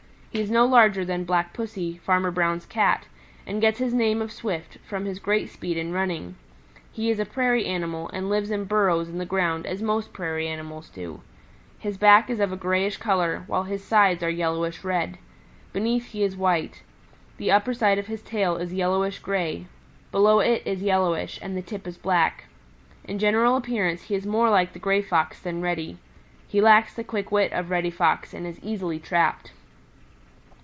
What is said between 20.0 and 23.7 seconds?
below it is yellowish, and the tip is black. In general